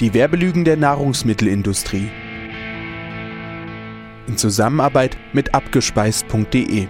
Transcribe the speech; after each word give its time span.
Die 0.00 0.12
Werbelügen 0.12 0.66
der 0.66 0.76
Nahrungsmittelindustrie. 0.76 2.10
In 4.26 4.36
Zusammenarbeit 4.36 5.16
mit 5.32 5.54
abgespeist.de. 5.54 6.86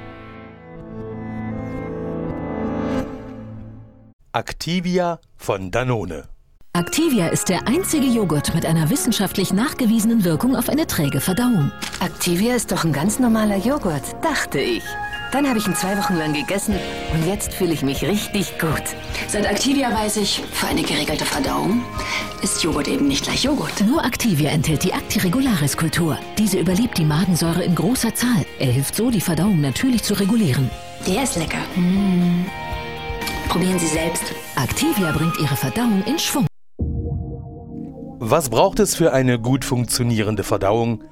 Activia 4.32 5.20
von 5.36 5.70
Danone. 5.70 6.24
Activia 6.72 7.28
ist 7.28 7.48
der 7.48 7.68
einzige 7.68 8.06
Joghurt 8.06 8.52
mit 8.56 8.66
einer 8.66 8.90
wissenschaftlich 8.90 9.52
nachgewiesenen 9.52 10.24
Wirkung 10.24 10.56
auf 10.56 10.68
eine 10.68 10.88
träge 10.88 11.20
Verdauung. 11.20 11.70
Activia 12.00 12.56
ist 12.56 12.73
doch 12.73 12.84
ein 12.84 12.92
ganz 12.92 13.20
normaler 13.20 13.56
Joghurt, 13.56 14.16
dachte 14.20 14.59
ich. 14.59 14.82
Dann 15.36 15.46
habe 15.46 15.58
ich 15.58 15.66
ihn 15.66 15.74
zwei 15.74 15.98
Wochen 15.98 16.14
lang 16.14 16.32
gegessen 16.32 16.76
und 17.12 17.26
jetzt 17.26 17.52
fühle 17.52 17.74
ich 17.74 17.82
mich 17.82 18.02
richtig 18.02 18.58
gut. 18.58 18.82
Seit 19.28 19.45
Activia 19.45 19.92
weiß 19.92 20.16
ich, 20.16 20.40
für 20.50 20.66
eine 20.66 20.80
geregelte 20.80 21.26
Verdauung 21.26 21.84
ist 22.40 22.64
Joghurt 22.64 22.88
eben 22.88 23.06
nicht 23.06 23.24
gleich 23.24 23.45
Joghurt. 23.45 23.84
Nur 23.86 24.02
Activia 24.02 24.48
enthält 24.48 24.82
die 24.82 24.95
Actiregularis-Kultur. 24.95 26.18
Diese 26.38 26.59
überlebt 26.59 26.96
die 26.96 27.04
Magensäure 27.04 27.62
in 27.64 27.74
großer 27.74 28.14
Zahl. 28.14 28.46
Er 28.59 28.73
hilft 28.73 28.96
so, 28.96 29.10
die 29.10 29.20
Verdauung 29.20 29.60
natürlich 29.60 30.02
zu 30.04 30.14
regulieren. 30.14 30.70
Der 31.07 31.24
ist 31.24 31.37
lecker. 31.37 31.60
Mmh. 31.74 32.46
Probieren 33.51 33.79
Sie 33.79 33.88
selbst. 33.88 34.32
Activia 34.57 35.12
bringt 35.12 35.38
Ihre 35.38 35.54
Verdauung 35.54 36.02
in 36.07 36.18
Schwung. 36.18 36.46
Was 38.20 38.48
braucht 38.48 38.80
es 38.80 38.95
für 38.95 39.12
eine 39.12 39.38
gut 39.38 39.66
funktionierende 39.66 40.45
Verdauung? 40.45 41.04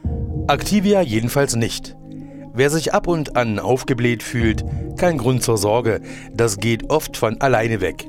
Activia 0.48 1.02
jedenfalls 1.02 1.56
nicht. 1.56 1.94
Wer 2.56 2.70
sich 2.70 2.94
ab 2.94 3.08
und 3.08 3.36
an 3.36 3.58
aufgebläht 3.58 4.22
fühlt, 4.22 4.64
kein 4.96 5.18
Grund 5.18 5.42
zur 5.42 5.58
Sorge, 5.58 6.00
das 6.32 6.58
geht 6.58 6.88
oft 6.88 7.16
von 7.16 7.40
alleine 7.40 7.80
weg. 7.80 8.06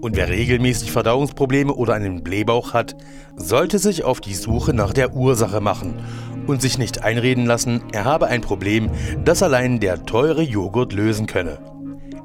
Und 0.00 0.14
wer 0.14 0.28
regelmäßig 0.28 0.92
Verdauungsprobleme 0.92 1.74
oder 1.74 1.94
einen 1.94 2.22
Blähbauch 2.22 2.72
hat, 2.72 2.94
sollte 3.34 3.80
sich 3.80 4.04
auf 4.04 4.20
die 4.20 4.34
Suche 4.34 4.74
nach 4.74 4.92
der 4.92 5.16
Ursache 5.16 5.60
machen 5.60 5.98
und 6.46 6.62
sich 6.62 6.78
nicht 6.78 7.02
einreden 7.02 7.46
lassen, 7.46 7.82
er 7.90 8.04
habe 8.04 8.28
ein 8.28 8.42
Problem, 8.42 8.90
das 9.24 9.42
allein 9.42 9.80
der 9.80 10.04
teure 10.06 10.42
Joghurt 10.42 10.92
lösen 10.92 11.26
könne. 11.26 11.58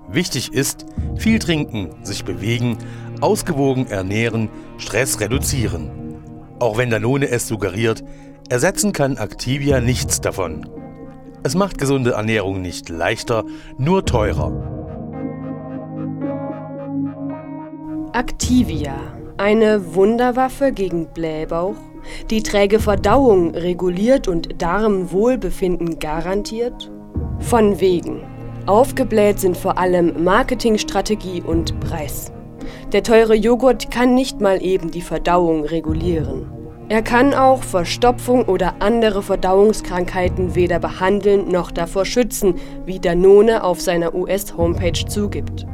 Wichtig 0.08 0.54
ist, 0.54 0.86
viel 1.18 1.40
trinken, 1.40 1.90
sich 2.04 2.26
bewegen, 2.26 2.78
ausgewogen 3.22 3.88
ernähren, 3.88 4.50
Stress 4.78 5.20
reduzieren. 5.20 5.90
Auch 6.60 6.78
wenn 6.78 6.92
Danone 6.92 7.28
es 7.28 7.48
suggeriert, 7.48 8.04
ersetzen 8.50 8.94
kann 8.94 9.18
Activia 9.18 9.82
nichts 9.82 10.22
davon. 10.22 10.70
Es 11.46 11.54
macht 11.54 11.78
gesunde 11.78 12.14
Ernährung 12.14 12.64
nicht 12.64 12.90
leichter, 12.90 13.44
nur 13.78 14.04
teurer. 14.04 14.52
Activia, 18.14 18.96
eine 19.38 19.94
Wunderwaffe 19.94 20.72
gegen 20.72 21.06
Blähbauch, 21.14 21.76
die 22.32 22.42
träge 22.42 22.80
Verdauung 22.80 23.54
reguliert 23.54 24.28
und 24.28 24.60
Darmwohlbefinden 24.60 26.00
garantiert? 26.00 26.92
Von 27.38 27.80
wegen. 27.80 28.24
Aufgebläht 28.66 29.40
sind 29.40 29.56
vor 29.56 29.78
allem 29.78 30.24
Marketingstrategie 30.24 31.44
und 31.44 31.80
Preis. 31.80 32.32
Der 32.92 33.04
teure 33.04 33.36
Joghurt 33.36 33.92
kann 33.92 34.16
nicht 34.16 34.42
mal 34.42 34.64
eben 34.64 34.90
die 34.90 35.04
Verdauung 35.04 35.64
regulieren. 35.66 36.55
Er 36.88 37.02
kann 37.02 37.34
auch 37.34 37.64
Verstopfung 37.64 38.44
oder 38.44 38.76
andere 38.80 39.24
Verdauungskrankheiten 39.24 40.54
weder 40.54 40.78
behandeln 40.78 41.50
noch 41.50 41.72
davor 41.72 42.06
schützen, 42.06 42.56
wie 42.86 43.00
Danone 43.00 43.64
auf 43.64 43.82
seiner 43.82 44.14
US-Homepage 44.14 45.06
zugibt. 45.08 45.66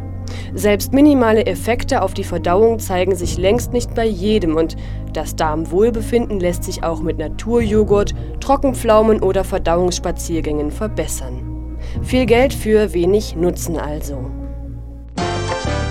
Selbst 0.53 0.94
minimale 0.94 1.45
Effekte 1.45 2.01
auf 2.01 2.13
die 2.13 2.23
Verdauung 2.23 2.79
zeigen 2.79 3.16
sich 3.16 3.38
längst 3.38 3.73
nicht 3.73 3.94
bei 3.94 4.05
jedem 4.05 4.55
und 4.55 4.77
das 5.11 5.35
Darmwohlbefinden 5.35 6.39
lässt 6.39 6.63
sich 6.63 6.83
auch 6.83 7.01
mit 7.01 7.17
Naturjoghurt, 7.17 8.13
Trockenpflaumen 8.39 9.22
oder 9.22 9.43
Verdauungsspaziergängen 9.43 10.72
verbessern. 10.72 11.78
Viel 12.03 12.25
Geld 12.25 12.53
für 12.53 12.93
wenig 12.93 13.35
Nutzen 13.35 13.78
also. 13.78 14.31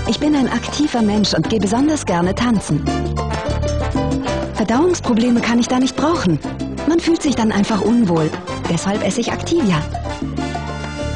Ich 0.09 0.19
bin 0.19 0.35
ein 0.35 0.47
aktiver 0.47 1.03
Mensch 1.03 1.35
und 1.35 1.47
gehe 1.47 1.59
besonders 1.59 2.05
gerne 2.05 2.33
tanzen. 2.33 2.83
Verdauungsprobleme 4.61 5.41
kann 5.41 5.57
ich 5.57 5.67
da 5.67 5.79
nicht 5.79 5.95
brauchen. 5.95 6.37
Man 6.87 6.99
fühlt 6.99 7.23
sich 7.23 7.33
dann 7.33 7.51
einfach 7.51 7.81
unwohl. 7.81 8.29
Deshalb 8.69 9.03
esse 9.03 9.19
ich 9.19 9.31
Activia. 9.31 9.81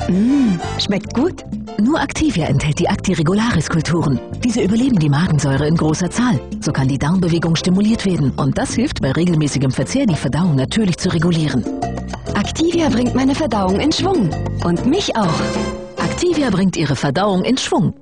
Mmh, 0.07 0.57
schmeckt 0.79 1.13
gut. 1.13 1.45
Nur 1.79 2.01
Activia 2.01 2.47
enthält 2.47 2.79
die 2.79 2.87
Actiregularis-Kulturen. 2.87 4.19
Diese 4.43 4.63
überleben 4.63 4.97
die 4.97 5.09
Magensäure 5.09 5.67
in 5.67 5.75
großer 5.75 6.09
Zahl. 6.09 6.39
So 6.59 6.71
kann 6.71 6.87
die 6.87 6.97
Darmbewegung 6.97 7.55
stimuliert 7.55 8.03
werden 8.07 8.31
und 8.31 8.57
das 8.57 8.73
hilft 8.73 8.99
bei 8.99 9.11
regelmäßigem 9.11 9.69
Verzehr, 9.69 10.07
die 10.07 10.15
Verdauung 10.15 10.55
natürlich 10.55 10.97
zu 10.97 11.13
regulieren. 11.13 11.63
Activia 12.33 12.89
bringt 12.89 13.13
meine 13.13 13.35
Verdauung 13.35 13.79
in 13.79 13.91
Schwung. 13.91 14.27
Und 14.63 14.87
mich 14.87 15.15
auch. 15.15 15.39
Activia 15.97 16.49
bringt 16.49 16.77
Ihre 16.77 16.95
Verdauung 16.95 17.43
in 17.43 17.59
Schwung. 17.59 17.93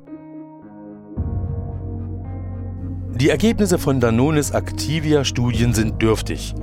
Die 3.24 3.30
Ergebnisse 3.30 3.80
von 3.80 4.02
Danones 4.02 4.52
Activia-Studien 4.52 5.74
sind 5.74 6.02
dürftig. 6.02 6.54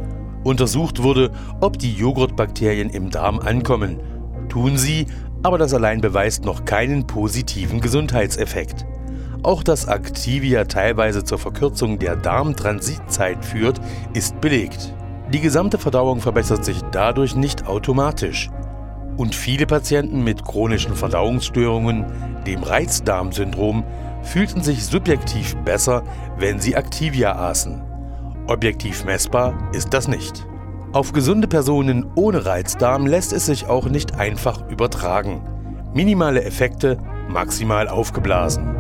Untersucht 0.44 1.02
wurde, 1.02 1.30
ob 1.62 1.78
die 1.78 1.94
Joghurtbakterien 1.94 2.90
im 2.90 3.08
Darm 3.08 3.38
ankommen. 3.38 3.98
Tun 4.50 4.76
sie, 4.76 5.06
aber 5.42 5.56
das 5.56 5.72
allein 5.72 6.02
beweist 6.02 6.44
noch 6.44 6.66
keinen 6.66 7.06
positiven 7.06 7.80
Gesundheitseffekt. 7.80 8.84
Auch 9.42 9.62
dass 9.62 9.86
Activia 9.86 10.64
teilweise 10.64 11.24
zur 11.24 11.38
Verkürzung 11.38 11.98
der 11.98 12.16
Darmtransitzeit 12.16 13.42
führt, 13.42 13.80
ist 14.12 14.38
belegt. 14.42 14.94
Die 15.32 15.40
gesamte 15.40 15.78
Verdauung 15.78 16.20
verbessert 16.20 16.66
sich 16.66 16.82
dadurch 16.92 17.34
nicht 17.36 17.66
automatisch. 17.68 18.50
Und 19.16 19.34
viele 19.34 19.66
Patienten 19.66 20.24
mit 20.24 20.44
chronischen 20.44 20.94
Verdauungsstörungen, 20.94 22.06
dem 22.46 22.62
Reizdarmsyndrom, 22.62 23.84
fühlten 24.22 24.62
sich 24.62 24.84
subjektiv 24.84 25.56
besser, 25.64 26.02
wenn 26.38 26.60
sie 26.60 26.74
Activia 26.74 27.36
aßen. 27.36 27.82
Objektiv 28.46 29.04
messbar 29.04 29.70
ist 29.72 29.92
das 29.94 30.08
nicht. 30.08 30.46
Auf 30.92 31.12
gesunde 31.12 31.46
Personen 31.46 32.06
ohne 32.16 32.44
Reizdarm 32.44 33.06
lässt 33.06 33.32
es 33.32 33.46
sich 33.46 33.68
auch 33.68 33.88
nicht 33.88 34.16
einfach 34.16 34.68
übertragen. 34.68 35.42
Minimale 35.94 36.42
Effekte, 36.42 36.98
maximal 37.28 37.88
aufgeblasen. 37.88 38.74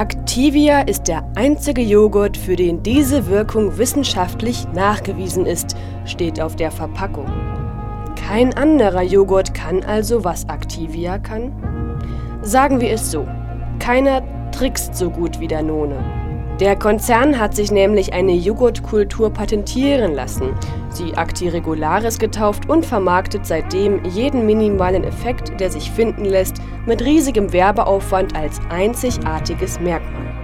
Activia 0.00 0.80
ist 0.80 1.08
der 1.08 1.30
einzige 1.34 1.82
Joghurt, 1.82 2.34
für 2.34 2.56
den 2.56 2.82
diese 2.82 3.26
Wirkung 3.26 3.76
wissenschaftlich 3.76 4.66
nachgewiesen 4.72 5.44
ist, 5.44 5.76
steht 6.06 6.40
auf 6.40 6.56
der 6.56 6.70
Verpackung. 6.70 7.26
Kein 8.16 8.54
anderer 8.54 9.02
Joghurt 9.02 9.52
kann 9.52 9.84
also, 9.84 10.24
was 10.24 10.44
Activia 10.44 11.18
kann? 11.18 11.52
Sagen 12.40 12.80
wir 12.80 12.90
es 12.92 13.10
so, 13.10 13.28
keiner 13.78 14.22
trickst 14.52 14.96
so 14.96 15.10
gut 15.10 15.38
wie 15.38 15.48
Danone. 15.48 16.02
Der 16.60 16.76
Konzern 16.76 17.38
hat 17.38 17.54
sich 17.54 17.70
nämlich 17.70 18.14
eine 18.14 18.32
Joghurtkultur 18.32 19.28
patentieren 19.28 20.14
lassen, 20.14 20.54
sie 20.88 21.14
Acti 21.14 21.50
Regularis 21.50 22.18
getauft 22.18 22.70
und 22.70 22.86
vermarktet 22.86 23.44
seitdem 23.44 24.02
jeden 24.06 24.46
minimalen 24.46 25.04
Effekt, 25.04 25.60
der 25.60 25.70
sich 25.70 25.90
finden 25.90 26.24
lässt, 26.24 26.56
mit 26.86 27.04
riesigem 27.04 27.52
Werbeaufwand 27.52 28.36
als 28.36 28.60
einzigartiges 28.70 29.80
Merkmal. 29.80 30.40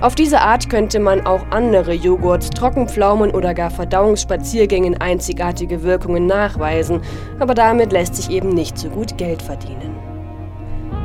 Auf 0.00 0.14
diese 0.14 0.40
Art 0.40 0.68
könnte 0.68 1.00
man 1.00 1.26
auch 1.26 1.46
andere 1.50 1.92
Joghurts, 1.92 2.50
Trockenpflaumen 2.50 3.30
oder 3.30 3.54
gar 3.54 3.70
Verdauungsspaziergängen 3.70 5.00
einzigartige 5.00 5.82
Wirkungen 5.82 6.26
nachweisen, 6.26 7.00
aber 7.38 7.54
damit 7.54 7.92
lässt 7.92 8.16
sich 8.16 8.30
eben 8.30 8.50
nicht 8.50 8.76
so 8.76 8.90
gut 8.90 9.16
Geld 9.16 9.40
verdienen. 9.40 9.96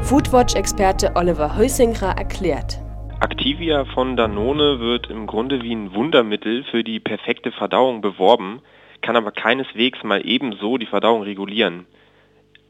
Foodwatch-Experte 0.02 1.12
Oliver 1.16 1.58
Heusinger 1.58 2.16
erklärt. 2.18 2.82
Activia 3.22 3.86
von 3.94 4.16
Danone 4.16 4.80
wird 4.80 5.10
im 5.10 5.28
Grunde 5.28 5.62
wie 5.62 5.76
ein 5.76 5.94
Wundermittel 5.94 6.64
für 6.72 6.84
die 6.84 7.00
perfekte 7.00 7.52
Verdauung 7.52 8.02
beworben, 8.02 8.62
kann 9.02 9.16
aber 9.16 9.32
keineswegs 9.32 10.04
mal 10.04 10.26
ebenso 10.26 10.78
die 10.78 10.86
Verdauung 10.86 11.24
regulieren. 11.24 11.86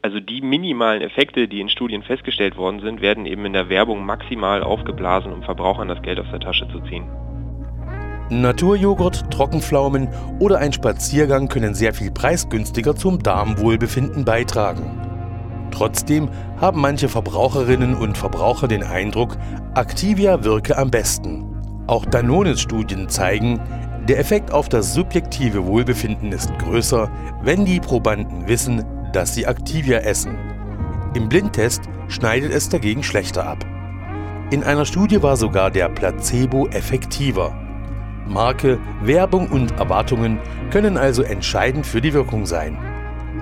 Also 0.02 0.18
die 0.18 0.40
minimalen 0.40 1.02
Effekte, 1.02 1.46
die 1.46 1.60
in 1.60 1.68
Studien 1.68 2.02
festgestellt 2.02 2.56
worden 2.56 2.80
sind, 2.80 3.02
werden 3.02 3.26
eben 3.26 3.44
in 3.44 3.52
der 3.52 3.68
Werbung 3.68 4.06
maximal 4.06 4.62
aufgeblasen, 4.62 5.30
um 5.30 5.42
Verbrauchern 5.42 5.88
das 5.88 6.00
Geld 6.00 6.18
aus 6.18 6.30
der 6.30 6.40
Tasche 6.40 6.66
zu 6.68 6.80
ziehen. 6.80 7.04
Naturjoghurt, 8.30 9.30
Trockenpflaumen 9.30 10.08
oder 10.38 10.58
ein 10.58 10.72
Spaziergang 10.72 11.48
können 11.48 11.74
sehr 11.74 11.92
viel 11.92 12.10
preisgünstiger 12.10 12.96
zum 12.96 13.22
Darmwohlbefinden 13.22 14.24
beitragen. 14.24 15.68
Trotzdem 15.70 16.30
haben 16.58 16.80
manche 16.80 17.08
Verbraucherinnen 17.08 17.94
und 17.94 18.16
Verbraucher 18.16 18.68
den 18.68 18.82
Eindruck, 18.82 19.36
Activia 19.74 20.42
wirke 20.44 20.78
am 20.78 20.90
besten. 20.90 21.44
Auch 21.86 22.06
Danones 22.06 22.60
Studien 22.62 23.08
zeigen, 23.10 23.60
der 24.08 24.18
Effekt 24.18 24.50
auf 24.50 24.70
das 24.70 24.94
subjektive 24.94 25.66
Wohlbefinden 25.66 26.32
ist 26.32 26.56
größer, 26.58 27.10
wenn 27.42 27.66
die 27.66 27.80
Probanden 27.80 28.48
wissen, 28.48 28.84
dass 29.12 29.34
sie 29.34 29.44
Activia 29.44 29.98
essen. 29.98 30.36
Im 31.14 31.28
Blindtest 31.28 31.82
schneidet 32.08 32.52
es 32.52 32.68
dagegen 32.68 33.02
schlechter 33.02 33.46
ab. 33.46 33.64
In 34.50 34.64
einer 34.64 34.84
Studie 34.84 35.22
war 35.22 35.36
sogar 35.36 35.70
der 35.70 35.88
Placebo 35.88 36.66
effektiver. 36.68 37.54
Marke, 38.26 38.78
Werbung 39.02 39.48
und 39.48 39.72
Erwartungen 39.72 40.38
können 40.70 40.96
also 40.96 41.22
entscheidend 41.22 41.86
für 41.86 42.00
die 42.00 42.12
Wirkung 42.12 42.46
sein. 42.46 42.78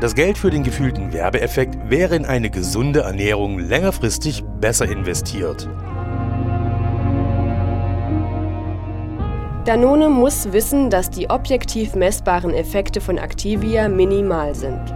Das 0.00 0.14
Geld 0.14 0.38
für 0.38 0.50
den 0.50 0.62
gefühlten 0.62 1.12
Werbeeffekt 1.12 1.90
wäre 1.90 2.14
in 2.14 2.24
eine 2.24 2.50
gesunde 2.50 3.00
Ernährung 3.00 3.58
längerfristig 3.58 4.44
besser 4.60 4.88
investiert. 4.88 5.68
Danone 9.64 10.08
muss 10.08 10.52
wissen, 10.52 10.88
dass 10.88 11.10
die 11.10 11.28
objektiv 11.28 11.94
messbaren 11.94 12.54
Effekte 12.54 13.00
von 13.00 13.18
Activia 13.18 13.88
minimal 13.88 14.54
sind. 14.54 14.94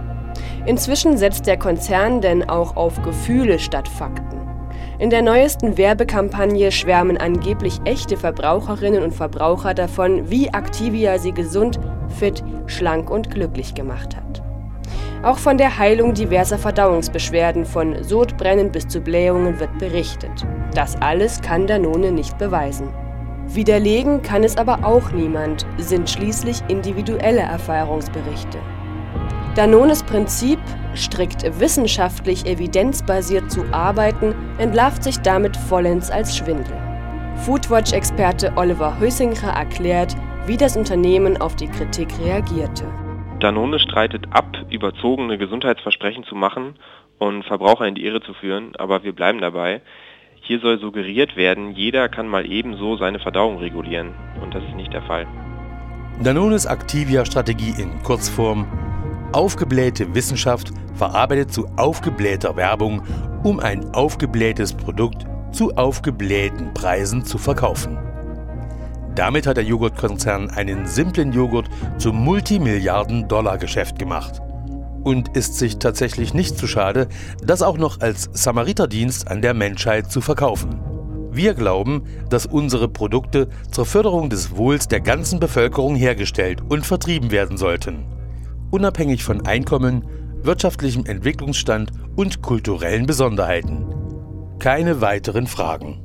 Inzwischen 0.65 1.17
setzt 1.17 1.45
der 1.45 1.57
Konzern 1.57 2.21
denn 2.21 2.49
auch 2.49 2.77
auf 2.77 3.01
Gefühle 3.01 3.59
statt 3.59 3.87
Fakten. 3.87 4.39
In 4.97 5.09
der 5.09 5.21
neuesten 5.21 5.77
Werbekampagne 5.77 6.71
schwärmen 6.71 7.17
angeblich 7.17 7.81
echte 7.83 8.15
Verbraucherinnen 8.15 9.03
und 9.03 9.13
Verbraucher 9.13 9.73
davon, 9.73 10.29
wie 10.29 10.47
Activia 10.47 11.19
sie 11.19 11.33
gesund, 11.33 11.79
fit, 12.07 12.43
schlank 12.67 13.09
und 13.09 13.29
glücklich 13.29 13.75
gemacht 13.75 14.15
hat. 14.15 14.41
Auch 15.23 15.37
von 15.37 15.57
der 15.57 15.77
Heilung 15.77 16.13
diverser 16.13 16.57
Verdauungsbeschwerden 16.57 17.65
von 17.65 18.01
Sodbrennen 18.03 18.71
bis 18.71 18.87
zu 18.87 19.01
Blähungen 19.01 19.59
wird 19.59 19.77
berichtet. 19.79 20.45
Das 20.73 20.95
alles 21.01 21.41
kann 21.41 21.67
Danone 21.67 22.11
nicht 22.11 22.37
beweisen. 22.37 22.87
Widerlegen 23.47 24.21
kann 24.21 24.43
es 24.43 24.57
aber 24.57 24.85
auch 24.85 25.11
niemand, 25.11 25.65
sind 25.77 26.09
schließlich 26.09 26.61
individuelle 26.69 27.41
Erfahrungsberichte. 27.41 28.59
Danones 29.55 30.01
Prinzip, 30.01 30.57
strikt 30.95 31.43
wissenschaftlich 31.59 32.47
evidenzbasiert 32.47 33.51
zu 33.51 33.63
arbeiten, 33.71 34.33
entlarvt 34.57 35.03
sich 35.03 35.19
damit 35.19 35.55
vollends 35.55 36.09
als 36.09 36.35
Schwindel. 36.35 36.75
Foodwatch-Experte 37.45 38.53
Oliver 38.55 38.99
Hösinger 38.99 39.49
erklärt, 39.55 40.15
wie 40.47 40.57
das 40.57 40.75
Unternehmen 40.75 41.39
auf 41.39 41.55
die 41.55 41.67
Kritik 41.67 42.07
reagierte. 42.19 42.85
Danone 43.39 43.77
streitet 43.77 44.25
ab, 44.31 44.57
überzogene 44.71 45.37
Gesundheitsversprechen 45.37 46.23
zu 46.23 46.33
machen 46.33 46.73
und 47.19 47.43
Verbraucher 47.43 47.85
in 47.85 47.93
die 47.93 48.05
Irre 48.05 48.21
zu 48.21 48.33
führen, 48.33 48.75
aber 48.77 49.03
wir 49.03 49.13
bleiben 49.13 49.39
dabei. 49.39 49.81
Hier 50.41 50.61
soll 50.61 50.79
suggeriert 50.79 51.35
werden, 51.35 51.75
jeder 51.75 52.09
kann 52.09 52.27
mal 52.27 52.49
ebenso 52.51 52.97
seine 52.97 53.19
Verdauung 53.19 53.59
regulieren. 53.59 54.15
Und 54.41 54.55
das 54.55 54.63
ist 54.63 54.75
nicht 54.75 54.93
der 54.93 55.03
Fall. 55.03 55.27
Danones 56.23 56.65
Activia-Strategie 56.65 57.75
in 57.81 58.01
Kurzform 58.03 58.67
Aufgeblähte 59.33 60.13
Wissenschaft 60.13 60.71
verarbeitet 60.93 61.51
zu 61.51 61.67
aufgeblähter 61.75 62.55
Werbung, 62.55 63.01
um 63.43 63.59
ein 63.59 63.93
aufgeblähtes 63.93 64.73
Produkt 64.73 65.25
zu 65.51 65.75
aufgeblähten 65.75 66.73
Preisen 66.73 67.25
zu 67.25 67.37
verkaufen. 67.37 67.97
Damit 69.15 69.45
hat 69.45 69.57
der 69.57 69.63
Joghurtkonzern 69.63 70.49
einen 70.51 70.87
simplen 70.87 71.33
Joghurt 71.33 71.69
zum 71.97 72.23
Multimilliarden-Dollar-Geschäft 72.23 73.99
gemacht 73.99 74.41
und 75.03 75.35
ist 75.35 75.57
sich 75.57 75.77
tatsächlich 75.77 76.33
nicht 76.33 76.57
zu 76.57 76.67
schade, 76.67 77.07
das 77.43 77.61
auch 77.61 77.77
noch 77.77 78.01
als 78.01 78.29
Samariterdienst 78.33 79.29
an 79.29 79.41
der 79.41 79.53
Menschheit 79.53 80.11
zu 80.11 80.21
verkaufen. 80.21 80.79
Wir 81.31 81.55
glauben, 81.55 82.03
dass 82.29 82.45
unsere 82.45 82.87
Produkte 82.87 83.49
zur 83.71 83.85
Förderung 83.85 84.29
des 84.29 84.55
Wohls 84.55 84.87
der 84.87 85.01
ganzen 85.01 85.39
Bevölkerung 85.39 85.95
hergestellt 85.95 86.61
und 86.69 86.85
vertrieben 86.85 87.31
werden 87.31 87.57
sollten 87.57 88.12
unabhängig 88.73 89.23
von 89.23 89.45
Einkommen, 89.45 90.03
wirtschaftlichem 90.41 91.05
Entwicklungsstand 91.05 91.91
und 92.15 92.41
kulturellen 92.41 93.05
Besonderheiten. 93.05 93.85
Keine 94.57 94.99
weiteren 94.99 95.45
Fragen. 95.45 96.01